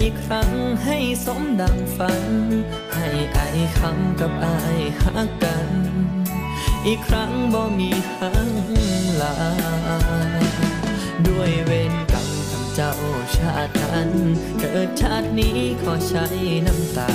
[0.00, 0.50] อีกครั้ง
[0.84, 2.24] ให้สมดังฝัน
[2.94, 4.46] ให้ไอายคำกับไอ
[5.00, 5.68] หักกัน
[6.86, 8.50] อีกครั้งบ่มีหัง
[9.20, 9.36] ลา
[11.26, 12.94] ด้วยเวรกรรมคำเจ้า
[13.36, 14.10] ชาตินั้น
[14.58, 16.26] เกิดชาตินี้ขอใช้
[16.66, 17.12] น้ำตา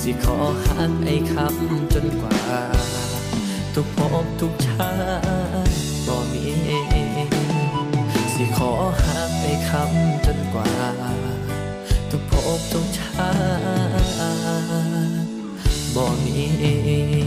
[0.00, 2.40] สิขอหักไอ้คำจนกว่า
[3.74, 4.92] ทุกภพทุกชา
[5.66, 5.74] ติ
[6.06, 6.44] บ่มี
[8.34, 8.70] สิขอ
[9.02, 10.70] หักไอ้คำจนกว่า
[12.46, 13.28] อกตกชา
[15.94, 17.21] บ่มี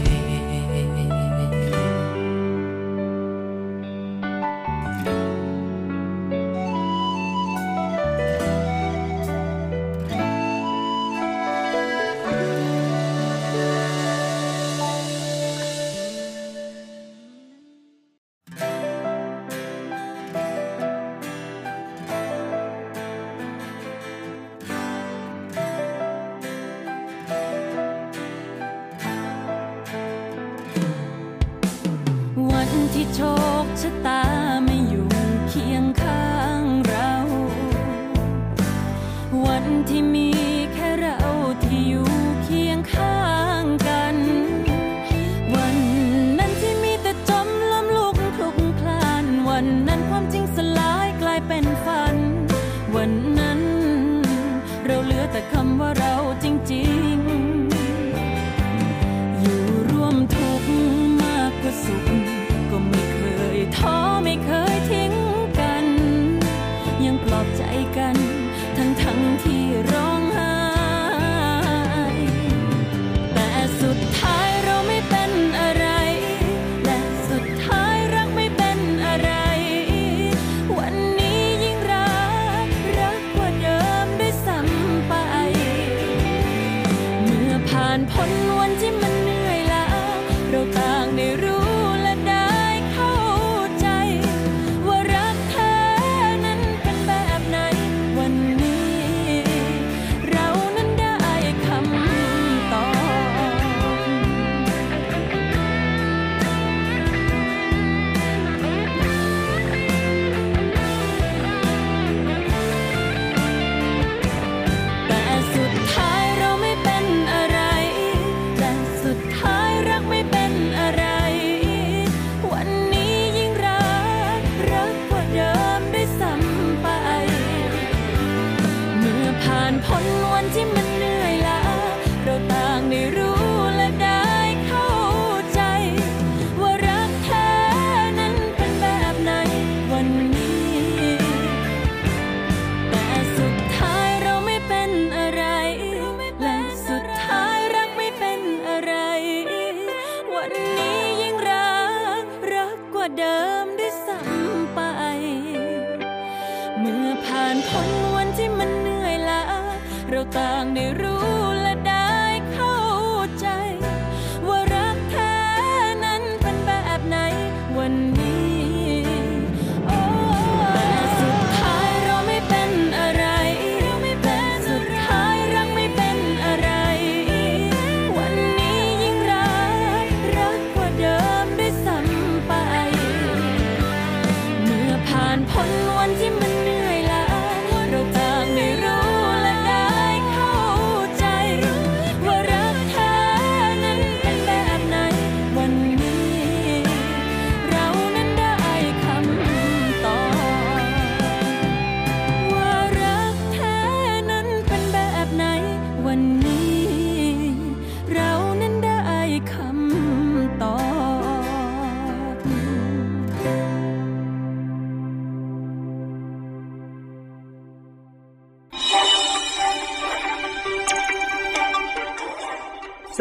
[69.36, 70.15] ทั้งทั้งๆที่ร้อ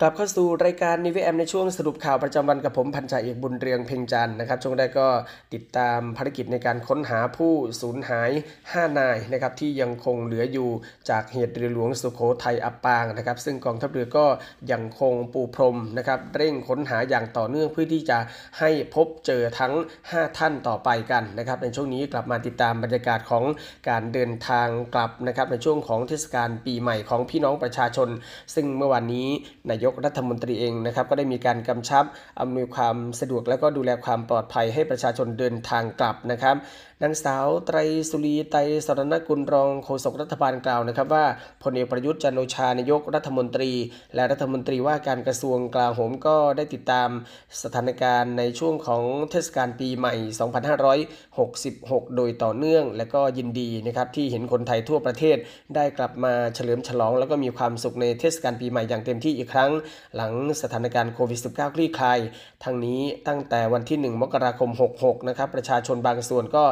[0.00, 5.08] กลับเข้าสู่รายการนิวแอมในช่วงสรุปข่าวประจำวันกับผมพันจ่าเอกบุญเรืองเพ่งจันนะครับ ช่วงแรกก็
[5.54, 8.30] ติดตามภารกิจในการค้นหาผู้สูญหาย
[8.64, 10.68] 5 นายนะครับที่ยังคงเหลืออยู่
[11.10, 14.26] จากเหตุเรือหลวงสุโขทัยอับปางนะครับ ซึ่งกองทัพเรือก็
[14.72, 18.18] ยังคงปูพรมนะครับเร่งค้นหาอย่างต่อเนื่องเพื่อที่จะ
[18.58, 19.72] ให้พบเจอทั้ง
[20.04, 23.44] 5 ท่านต่อไปกันนะครับในช่วงนี้กลับมาติดตามบรรยากาศของ
[23.88, 28.08] การเดินทางกลับนะครับในช่วงของเทศกาลปีใหม่ของพี่น้องประชาชน
[28.54, 29.28] ซึ่งเมื่อวานนี้
[29.70, 32.04] นายกรัฐมนตรีเองนะครับก็ได้มีการกำชับ
[32.40, 36.56] อำนวยความสะดวกและก็ดูแลความปลอดภัยให้ประชาชนเดินทางกลับนะครับ
[37.02, 37.78] นางสาวไตร
[38.10, 41.24] สุรีไตรสรณกุลรองโฆษกรัฐบาลกล่าวนะครับว่า
[41.62, 43.70] พลเอกประยุทธ์จันโอชานายกรัฐมนตรี
[44.14, 47.08] และรัฐมนตรีว่าการกระทรวงกลาโหมก็ได้ติดตาม
[47.62, 50.14] สถานการณ์ในช่วงของเทศกาลปีใหม่
[51.34, 55.36] 2566 โดยต่อเนื่อง และก็ยินดีนะครับที่เห็นคนไทยทั่วประเทศ
[55.74, 59.70] ได้กลับมาเฉลิมฉลอง แล้วก็มีความสุขในเทศกาลปีใหม่อย่างเต็มที่อีกครั้ง
[60.16, 60.32] หลัง
[60.62, 62.18] สถานการณ์โควิด -19 คลี่คลาย
[62.64, 66.64] ทั้งนี้ตั้งแต่วันที่ 1 มกราคม 66 นะครับประชาชนบางส่วนก็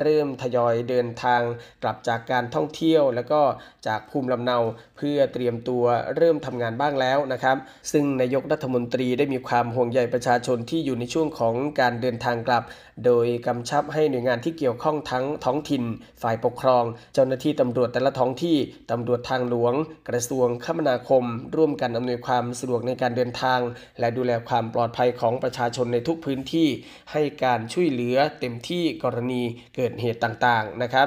[0.00, 1.42] เริ่มทยอยเดินทาง
[1.82, 3.40] กลับจากการท่องเที่ยว แล้วก็
[3.86, 4.58] จากภูมิลำเนา
[4.96, 5.84] เพื่อเตรียมตัว
[6.16, 7.56] เริ่มทำงานบ้างแล้วนะครับ
[7.92, 12.64] ซึ่งนายกรัฐมนตรีได้มีความห่วงใยประชาชนที่อยู่ในช่วงของการเดินทางกลับ
[13.06, 15.82] โดยกำชับให้หน่วยงานที่เกี่ยวข้องทั้งท้องถิ่น
[16.22, 18.56] ฝ่ายปกครอง เจ้าหน้าที่ตำรวจแต่ละท้องที่
[18.90, 19.74] ตำรวจทางหลวง
[20.08, 21.24] กระทรวงคมนาคม
[21.56, 23.60] ร่วมกันอำนวยความสะดวกในการเดินทาง
[24.00, 26.68] และดูแลความปลอดภัยของประชาชนในทุกพื้นที่
[27.12, 29.42] ให้การช่วยเหลือเต็มที่กรณี
[29.74, 31.06] เกิดเหตุต่างๆนะครับ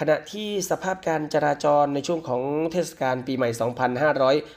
[0.00, 2.42] ขณะที่สภาพการจราจรในช่วงของ
[2.72, 3.50] เทศกาลปีใหม่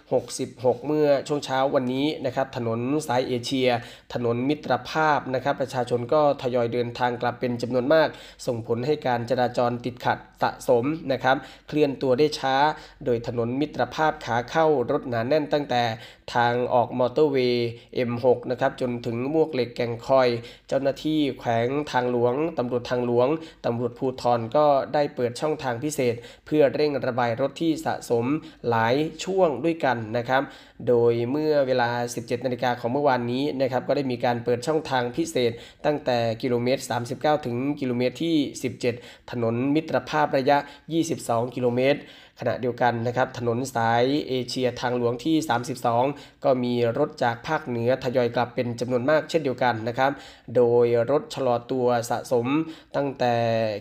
[0.10, 3.70] 2566 เมื่อช่วงเช้าวันนี้นะครับถนนสายเอเชีย
[4.14, 8.08] ถนนมิตรภาพนะครับประชาชนก็ทยอยเดินทางกลับเป็นจำนวนมาก
[8.46, 11.38] ส่งผลให้การจราจรติดขัดสะสมนะครับ
[11.68, 12.56] เคลื่อนตัวได้ช้า
[13.06, 15.84] โดยถนนมิตรภาพขาเข้ารถหนาแน่นตั้งแต่
[16.34, 17.70] ทางออกมอเตอร์เวย์
[18.10, 20.30] M6 นะครับจนถึงมวกเหล็กแก่งคอย
[20.68, 23.28] เจ้าหน้าที่แขวงทางหลวงตำรวจทางหลวง
[23.66, 26.16] ตำรวจภูธรก็ได้เปิดช่องทางพิเศษ
[26.46, 28.26] เพื่อเร่งระบายรถที่สะสม
[28.70, 30.42] หลายช่วงด้วยกันนะครับ
[30.88, 35.52] โดยเมื่อเวลา 17 นาฬิกาของเมื่อวานนี้นะครับก็ได้มีการเปิดช่องทางพิเศษ
[35.86, 36.82] ตั้งแต่กิโลเมตร
[37.14, 38.36] 39 ถึงกิโลเมตรที่
[38.84, 40.58] 17 ถนนมิตรภาพระยะ
[41.06, 42.00] 22 กิโลเมตร
[42.44, 45.36] ขณะเดียวกันนะครับถนนสายเอเชียทางหลวงที่
[45.90, 50.12] 32 ก็มีรถจากภาคเหนือทยอยกลับเป็นจำนวนมากเช่นเดียวกันนะครับ
[50.56, 52.48] โดยรถชะลอตัวสะสม
[52.96, 53.34] ตั้งแต่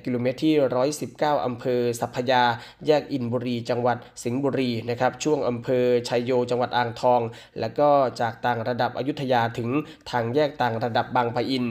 [0.05, 0.55] กิโลเมตรที่
[1.01, 2.43] 119 อำเภอสัพยา
[2.87, 7.21] แยกอินบุรี จังหวัดสิงห์บุรีนะครับช่วงอำเภอชัยโยจังหวัดอ่างทอง
[7.61, 7.89] แล้วก็
[8.21, 9.69] จากต่างระดับอยุธยาถึง
[10.11, 11.65] ทางแยกต่างระดับบางปะอิน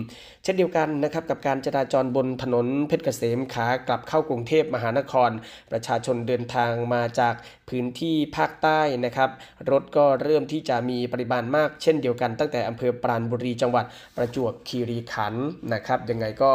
[0.44, 5.30] เช่นเดียวกันนะครับกับการจราจรบนถนนเพชรเกษมขากลับเข้ากรุงเทพมหานคร
[5.72, 7.34] ประชาชนเดินทางมาจาก
[7.70, 9.30] พื้นที่ภาคใต้นะครับ
[9.72, 13.86] รถก็เริ่มที่จะมีปริมาณมากเช่นเดียวกัน ตั้งแต่อำเภอปราณบุรีจังหวัด
[14.18, 16.52] ประจวบคีรีขันธ์นะครับยังไงก็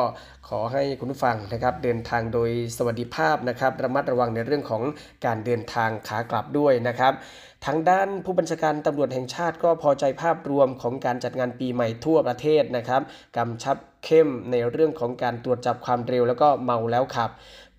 [0.48, 4.82] ขอให้คุณผู้ฟังนะครับเดินทางโดยสวัสดิภาพนะครับ ระมัดระวังในเรื่องของ
[5.24, 7.12] การเดินทางขากลับด้วยนะครับ
[7.68, 13.02] ทางด้านผู้บัญชาการตำรวจแห่งชาติก็พอใจภาพรวมของการจัดงานปีใหม่ทั่วประเทศนะครับ
[13.36, 17.30] กำชับเข้มในเรื่องของการตรวจจับความเร็วแล้วก็เมาแล้วขับ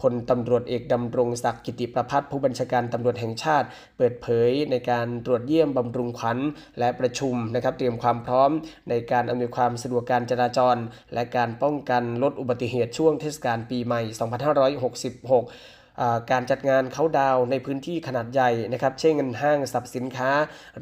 [0.02, 3.68] พลตำรวจเอกดำรงศักดิ์กิติประพัฒน์ผู้บัญชาการตำรวจแห่งชาติ
[3.98, 6.38] เปิดเผยในการตรวจเยี่ยมบำรุงขวัญ
[6.80, 8.52] และประชุมนะครับเตรียมความพร้อม
[8.90, 10.78] ในการอำนวยความสะดวกการจราจร
[11.14, 14.02] และการป้องกันลดอุบัติเหตุช่วงเทศกาลปีใหม่
[14.62, 15.75] 2566
[16.32, 20.32] การจัดงานเขาดาวในพื้นที่ขนาดใหญ่นะครับ เช่นห้างสรรพสินค้า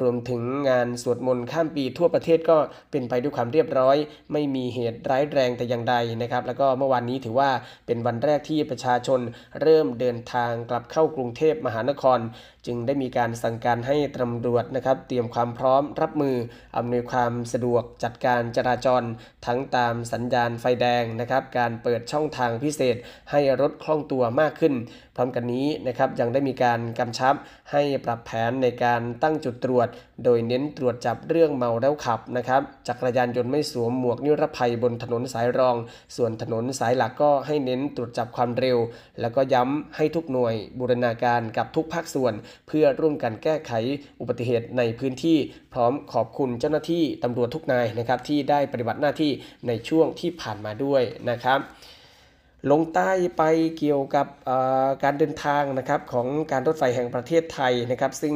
[0.02, 2.58] รวมถึงงานสวดมนต์ข้ามปีทั่วประเทศก็
[2.92, 3.98] เป็นไปด้วยความเรียบร้อย
[4.34, 7.50] ไม่มีเหตุร้ายแรงแต่อย่างใดนะครับ แล้วก็เมื่อวานนี้ถือว่า
[7.88, 9.20] เป็นวันแรกที่ประชาชน
[9.62, 12.20] เริ่มเดินทางกลับเข้ากรุงเทพมหานคร
[12.66, 16.36] จึงได้มีการสั่งการให้ตำรวจนะครับ เตรียมความพร้อมรับมือ
[16.78, 19.04] อำนวยความสะดวกจัดการจราจร
[19.46, 22.96] ทั้งตามสัญญาณไฟแดงนะครับ การเปิดช่องทางพิเศษ
[23.32, 24.74] ให้รถคล่องตัวมากขึ้น
[25.16, 27.36] พร้อมกันนี้นะครับยังได้มีการกำชับ
[27.72, 29.88] ให้ปรับแผนในการตั้งจุดตรวจ
[30.24, 35.76] โดยเน้นตรวจจับเรื่องเมาแล้วขับนะครับจักรยานยนต์ไม่สวมหมวกนิรภัยบนถนนสายรอง
[36.16, 38.78] ส่วนถนนสายหลักก็ให้เน้นตรวจจับความเร็ว
[39.22, 42.34] แล้วก็ย้ำให้ทุกหน่วยบูรณาการกับทุกภาคส่วน
[42.68, 43.72] เพื่อร่วมกันแก้ไข
[44.20, 45.38] อุบัติเหตุในพื้นที่
[45.74, 49.32] พร้อมขอบคุณเจ้าหน้าที่ตำรวจทุกนายนะครับที่ได้ปฏิบัติหน้าที่
[49.68, 51.62] ในช่วงที่ผ่านมาด้วยนะครับ
[52.72, 53.44] ลงใต้ไป
[53.78, 54.28] เกี่ยวกับ
[55.04, 58.36] การเดินทางนะครับของการรถไฟแห่งประเทศไทยนะครับ ซึ่ง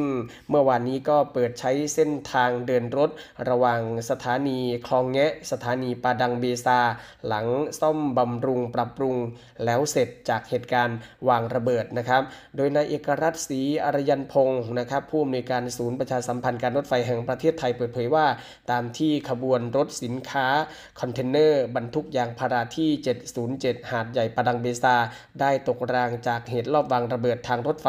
[0.50, 3.10] เมื่อวานนี้ก็เปิดใช้เส้นทางเดินรถ
[3.50, 6.80] ระหว่างสถานีคลองแงะ สถานีปาดังเบซา
[7.26, 7.46] หลัง
[7.80, 9.16] ซ่อมบำรุงปรับปรุง
[9.64, 10.98] แล้วเสร็จจากเหตุการณ์
[11.28, 12.22] วางระเบิดนะครับ
[12.56, 18.26] โดยนายเอกรัตน์ศรีอาระยันพงษ์นะครับผู้อำนวยการศูนย์ประชาสัมพันธ์การรถไฟแห่งประเทศไทยเปิดเผยว่า
[18.70, 20.46] ตามที่ขบวนรถสินค้า
[21.00, 22.90] คอนเทนเนอร์บรรทุกยางพาราที่
[23.74, 24.94] 707 หาดใหญ่ปาดังเบซา
[25.40, 27.88] ได้ตกรางจากเหตุลอบวางระเบิดทางรถไฟ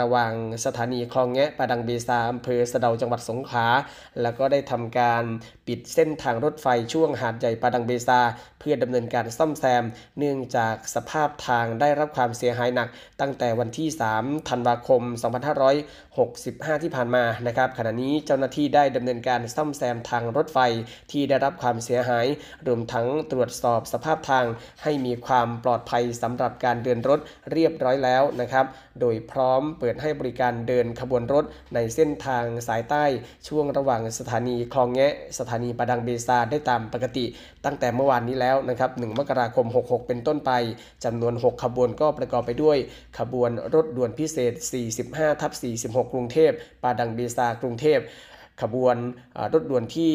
[0.00, 0.32] ระหว่าง
[0.64, 3.66] สถานีคลองแงะปาดังเบซาอำเภอสะเดาจังหวัดสงขลา
[4.22, 5.24] แล้วก็ได้ทำการ
[5.66, 8.20] ปิดเส้นทางรถไฟช่วงหาดใหญ่ปาดังเบซา
[8.60, 9.84] เพื่อดำเนินการซ่อมแซม
[10.18, 12.88] เนื่องจากสภาพทางได้รับความเสียหายหนัก
[13.20, 20.58] ตั้งแต่วันที่ 3 ธันวาคม 2 5 6 2565ที่ผ่านมานะครับขณะนี้เจ้าหน้าที่ได้ดำเนินการซ่อมแซมทางรถไฟ
[21.12, 22.26] ที่ได้รับความเสียหาย
[22.66, 24.44] รวมทั้งตรวจสอบสภาพทาง
[24.82, 27.20] ให้มีความปลอดภัยสำหรับการเดินรถ
[27.52, 28.66] เรียบร้อยแล้วนะครับ
[29.00, 31.44] โดยพร้อมเปิดให้บริการเดินขบวนรถ
[31.74, 33.04] ในเส้นทางสายใต้
[33.48, 37.24] ช่วงระหว่างสถานีคลองแงะ สถานีประดังเบซาได้ตามปกติ
[37.64, 40.52] ตั้งแต่เมื่อวานนี้แล้วนะครับ 1 มกราคม 66 เป็นต้นไป
[41.04, 42.78] จำนวน 6 ขบวนก็ประกอบไปด้วย
[43.18, 44.52] ขบวนรถด่วนพิเศษ
[44.98, 46.52] 45ทับ46กรุงเทพ
[46.82, 48.00] ปาดังเบซากรุงเทพ
[48.62, 48.96] ขบวน
[49.52, 50.12] รถด่วนที่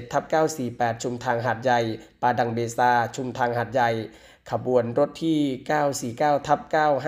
[0.00, 0.24] 947ทับ
[0.64, 1.80] 948 ชุมทางหาดใหญ่
[2.22, 3.90] ปาดังเบซา ชุมทางหาดใหญ่
[4.50, 5.38] ขบวนรถที่
[6.34, 6.60] 949ทับ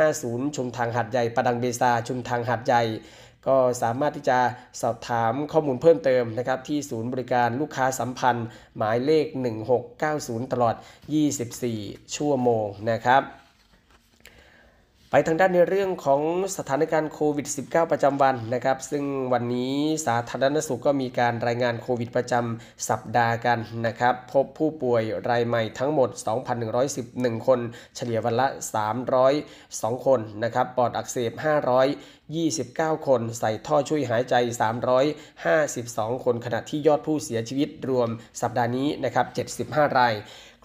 [0.08, 2.82] 950 ชุมทางหาดใหญ่ปาดังเบซา ชุมทางหาดใหญ่
[3.46, 4.38] ก็สามารถที่จะ
[4.82, 9.26] สอบถามข้อมูลเพิ่มเติมนะครับที่ศูนย์บริการลูกค้าสัมพันธ์ หมายเลข
[9.90, 10.74] 1690 ตลอด
[11.44, 13.22] 24 ชั่วโมงนะครับ
[15.10, 16.22] ไปทางด้านในเรื่องของ
[16.56, 19.74] สถานการณ์โควิด -19 ประจำวันนะครับ ซึ่งวันนี้
[20.06, 26.10] สาธารณสุขก็มีการรายงานโควิดประจำสัปดาห์กันนะครับ พบผู้ป่วยรายใหม่ทั้งหมด
[26.78, 27.60] 2,111 คน
[27.96, 28.46] เฉลี่ยวันละ
[29.26, 31.32] 302 คนนะครับปอดอักเสบ
[32.24, 34.34] 529 คน ใส่ท่อช่วยหายใจ
[35.50, 38.08] 352 คน ขณะที่ยอดผู้เสียชีวิตรวม
[38.42, 39.26] สัปดาห์นี้นะครับ
[39.68, 40.14] 75 ราย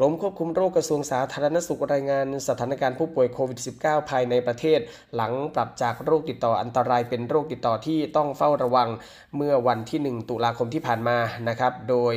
[0.01, 4.79] รมควบคุมโรคกระทรวงสาธารณสุขรายงานสถานการณ์ผู้ป่วยโควิด -19 ภายในประเทศ
[5.15, 8.89] หลังปรับจากโรคติดต่ออันตรายเป็นโรคติดต่อที่ต้องเฝ้าระวัง
[9.37, 11.17] เมื่อวันที่ 1 ตุลาคมที่ผ่านมา
[11.49, 12.13] นะครับ โดย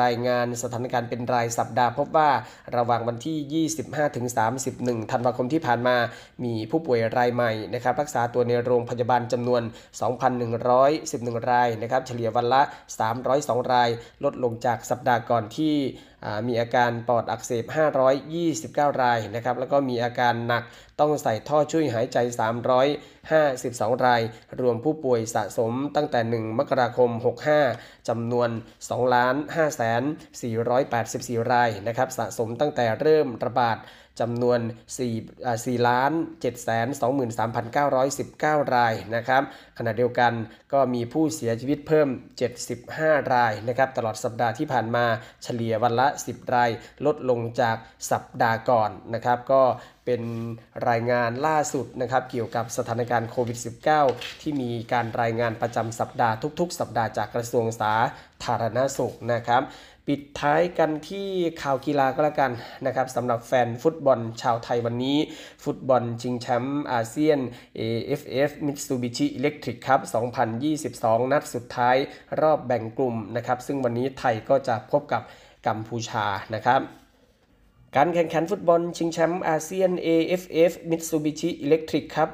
[0.00, 2.30] รายงานสถานการณ์เป็นรายสัปดาห์พบว่า
[2.76, 4.26] ระหว่างวันที่ 25ถึง
[4.68, 5.96] 31 ธันวาคมที่ผ่านมา
[6.44, 9.62] มีผู้ป่วยรายใหม่นะครับรักษาตัวในโรงพยาบาลจำนวน
[10.36, 12.62] 2,111 รายนะครับเฉลี่ยวันละ
[13.16, 13.88] 302 ราย
[14.24, 15.74] ลดลงจากสัปดาห์ก่อนที่
[16.46, 17.64] มีอาการปอดอักเสบ
[18.34, 20.62] 529 รายนะครับแล้วก็มีอาการหนัก
[21.00, 22.18] ต้องใส่ท่อช่วยหายใจ
[23.96, 24.22] 352 ราย
[24.60, 27.10] รวมผู้ป่วยสะสมตั้งแต่ 1 มกราคม
[27.60, 28.48] 65 จำนวน
[28.90, 29.80] 2 5 4
[30.92, 33.76] 8 4 รายนะครับสะสมตั้งแต่เริ่มระบาด
[34.20, 34.60] จำนวน
[35.20, 36.74] 4 4ล้าน7 2 3
[37.76, 37.84] 9
[38.16, 39.42] 1 9 รายนะครับ
[39.78, 40.32] ขณะเดียวกัน
[40.72, 42.08] ก็มีผู้เสียชีวิตเพิ่ม
[42.70, 45.04] 75 รายนะครับ ตลอดสัปดาห์ที่ผ่านมา
[45.42, 46.70] เฉลี่ยวันละ 10 ราย
[47.06, 47.76] ลดลงจาก
[48.10, 49.62] สัปดาห์ก่อนนะครับ ก็
[50.06, 50.22] เป็น
[50.88, 53.58] รายงานล่าสุดนะครับ เกี่ยวกับสถานการณ์โควิด
[54.00, 57.94] -19 ที่มีการรายงานประจำสัปดาห์ทุก ๆ สัปดาห์จากกระทรวงสา
[58.44, 59.62] ธารณสุขนะครับ
[60.08, 61.28] ปิดท้ายกันที่
[61.62, 62.52] ข่าวกีฬาก็แล้วกัน
[62.86, 65.18] นะครับสำหรับแฟนฟุตบอลชาวไทยวันนี้
[65.64, 67.38] ฟุตบอลชิงแชมป์อาเซียน
[67.78, 70.00] AFF Mitsubishi Electric ครับ
[70.66, 71.96] 2022 นัดสุดท้าย
[72.40, 75.22] รอบแบ่งกลุ่มนะครับ ซึ่งวันนี้ไทยก็จะพบกับ
[75.66, 76.24] กัมพูชา
[76.54, 76.82] นะครับ
[77.98, 82.30] การแข่งขันฟุตบอลชิงแชมป์อาเซียน AFF Mitsubishi Electric ครับ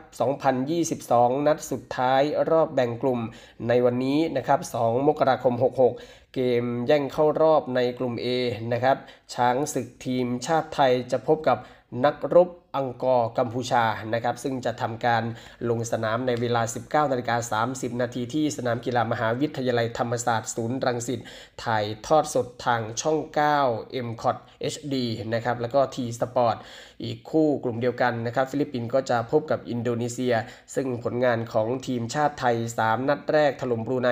[0.70, 3.20] 2022 นัดสุดท้ายรอบแบ่งกลุ่ม
[3.68, 5.54] ในวันนี้นะครับ 2 มกราคม
[5.88, 8.26] 66 เกมแย่งเข้ารอบในกลุ่ม A
[8.72, 8.96] นะครับ
[9.34, 11.58] ช้างศึกทีมชาติไทยจะพบกับ
[12.04, 13.84] นักรบอังกอร์กัมพูชา
[14.14, 15.22] นะครับซึ่งจะทำการ
[15.70, 16.62] ลงสนามในเวลา
[17.06, 21.20] 19นาฬิกา30 นาทีที่สนามกีฬามหาวิทยาลัยธรรมศาสตร์ศูนย์รังสิต
[21.64, 23.18] ถ่ายทอดสดทางช่อง
[23.60, 24.36] 9 m c o t
[24.74, 24.94] HD
[25.34, 26.56] นะครับแล้วก็ T Sport
[27.02, 30.34] อีกคู่กลุ่มเดียวกันนะครับ ฟิลิปปินส์ก็จะพบกับอินโดนีเซีย
[30.74, 34.08] ซึ่งผลงานของทีมชาติไทย 3 นัดแรกถล่มบรูไน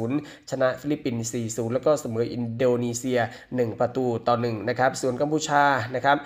[0.00, 1.20] 5-0 ชนะฟิลิปปินส์
[1.54, 3.18] 4-0 แล้วก็เสมออินโดนีเซีย
[3.50, 5.62] 1 ประตูต่อ1นะครับส่วนกัมพูชา
[5.96, 6.18] นะครับ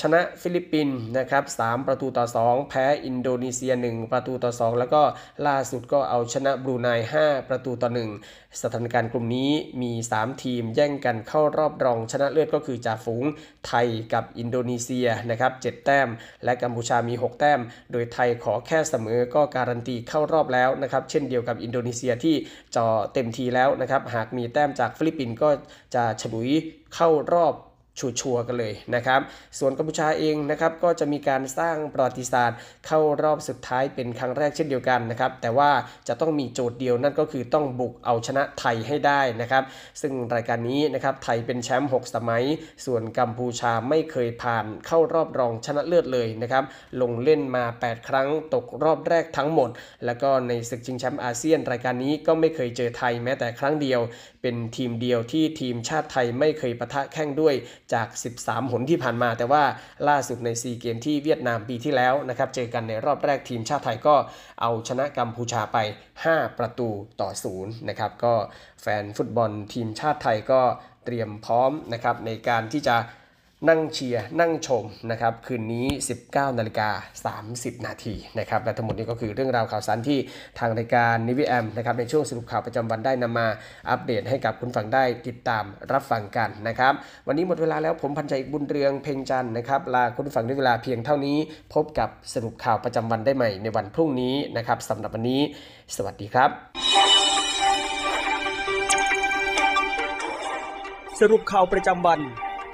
[0.00, 5.02] ชนะฟิลิปปินส์นะครับ3ประตูต่อ 2 แพ้อินโดนีเซีย 1 ประตูต่อ 2 แล้วก็
[5.46, 6.88] ล่าสุดก็เอาชนะบรูไน
[7.20, 7.90] 5ประตูต่อ
[8.24, 9.50] 1 สถานการณ์กลุ่มนี้
[9.82, 13.24] มี 3 ทีมแย่งกันเข้ารอบรองชนะเลิศก็คือจ่าฝูง
[13.66, 16.08] ไทยกับอินโดนีเซียนะครับ7แต้ม
[16.44, 17.60] และกัมพูชามี 6 แต้ม
[17.92, 22.34] โดยไทยขอแค่เสมอก็การันตีเข้ารอบแล้วนะครับเช่นเดียวกับอินโดนีเซียที่
[22.76, 25.50] จ่อเต็มทีแล้วนะครับหากมีแต้มจากฟิลิปปินส์ก็
[25.94, 26.50] จะฉลุย
[26.94, 27.54] เข้ารอบ
[27.98, 29.20] ชัวร์ๆกันเลยนะครับ
[29.58, 35.70] ส่วนกัมพูชาเองนะครับก็จะมีการสร้างประวัติศาสตร์ เข้ารอบสุดท้ายเป็นครั้งแรกเช่นเดียวกันนะครับ แต่ว่า
[36.08, 39.64] จะต้องมีโจทย์เดียวนั่นก็คือต้องบุกเอาชนะไทยให้ได้นะครับ
[40.00, 42.44] ซึ่งรายการนี้นะครับไทยเป็นแชมป์6สมัย
[42.86, 46.64] ส่วนกัมพูชาไม่เคยผ่านเข้ารอบรองชนะเลิศเลยนะครับ
[47.00, 49.70] ลงเล่นมา 8 ครั้งตกรอบแรกทั้งหมด
[50.04, 54.00] แล้วก็ในศึกชิงแชมป์อาเซียน รายการนี้ก็ไม่เคยเจอไทยแม้แต่ครั้งเดียว
[54.42, 57.54] เป็นทีมเดียวที่ทีมชาติไทยไม่เคยปะทะแข่งด้วย
[57.94, 59.62] จาก 13 หนที่ผ่านมา แต่ว่า
[60.08, 64.16] ล่าสุดใน 4 เกมที่เวียดนามปีที่แล้วนะครับเจอกันในรอบแรกทีมชาติไทยก็
[64.60, 65.78] เอาชนะกัมพูชาไป
[66.20, 66.88] 5 ประตู
[67.20, 68.34] ต่อ0นะครับก็
[68.82, 70.60] แฟนฟุตบอลทีมชาติไทยก็
[71.04, 72.96] เตรียมพร้อมนะครับในการที่จะ
[73.68, 75.86] นั่งเชียร์นั่งชมนะครับคืนนี้
[76.22, 76.88] 19นาฬิกา
[77.52, 80.18] 30 นาทีนะครับและทั้งหมดนี้ก็คือเรื่องราวข่าวสารที่
[80.58, 83.46] ทางรายการนิวิแอมนะครับในช่วงสรุปข่าวประจำวันได้นำมา
[83.90, 86.92] อัปเดตให้กับคุณฟังได้ติดตามรับฟังกันนะครับ
[87.26, 91.38] วันนี้หมดเวลาแล้วผมพันใจบุญเรืองเพ่งจันนะครับลาคุณฟังด้วยเวลาเพียงเท่านี้
[91.74, 95.40] พบกับสรุปข่าวประจำวันได้ใหม่ในวันพรุ่งนี้นะครับสำหรับวันนี้
[95.96, 96.50] สวัสดีครับ
[101.20, 102.20] สรุปข่าวประจำวัน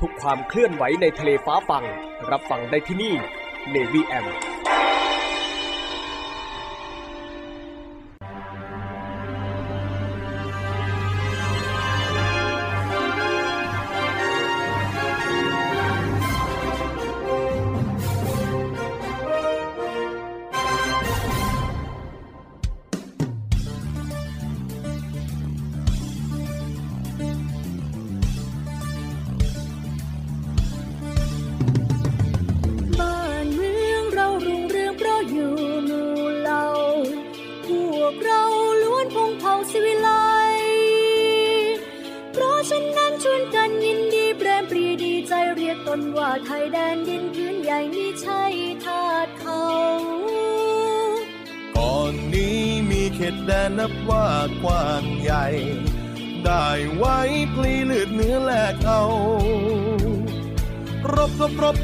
[0.01, 1.84] ทุกความเคลื่อนไหวในทะเลฟ้าฟัง
[2.30, 3.14] รับฟังได้ที่นี่
[3.74, 4.26] Navy M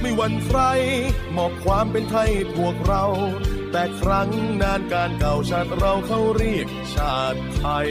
[0.04, 0.60] ไม่วันใคร
[1.36, 3.04] มอบความเป็นไทยพวกเรา
[3.72, 4.28] แต่ครั้ง
[4.62, 7.90] นานการเก่าชาติเราเขาเรียกชาติไทย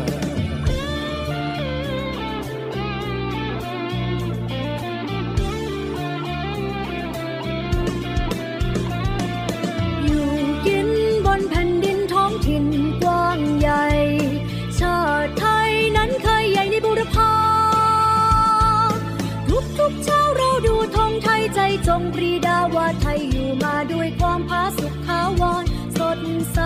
[22.13, 25.63] ปรีดาวาไทยอยู่มาด้วยความผาสุขขาวร
[25.99, 26.19] สด
[26.53, 26.59] ใส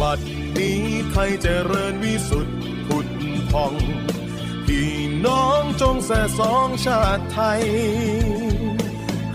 [0.00, 0.20] บัด
[0.56, 2.56] นี้ไทยเจริญวิสุทธิ์
[2.86, 3.06] ผุด
[3.52, 3.74] พอง
[4.66, 4.92] พี่
[5.26, 7.62] น้องจงแส่สองชาติไทย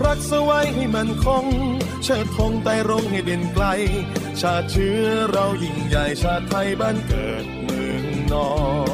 [0.04, 1.44] รักษาไว้ให้มันคง
[2.04, 3.64] เชิดธงไต่รงให้เด่นไกล
[4.40, 8.50] ชาติเชื้อเรายิ่งใหญ่ชาติไทยบ้านเกิดเมืองนอ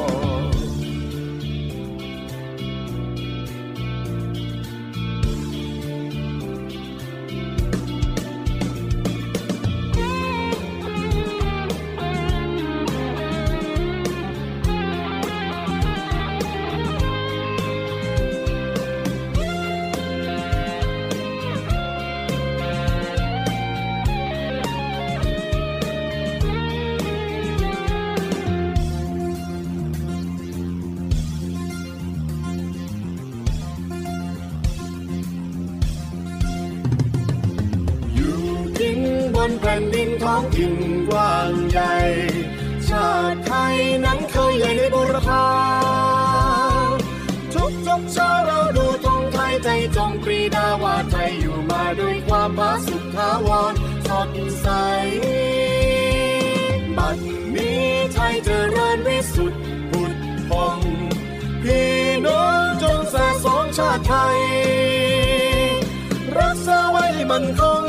[67.31, 67.83] มันคง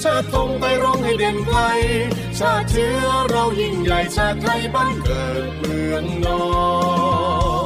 [0.00, 1.58] เชิดธงไปร้องให้เด่นไกล
[2.38, 6.42] ชาติเชื้อเรายิ่งใหญ่ชาติไทยบ้านเกิดเมืองนอ
[7.58, 7.59] น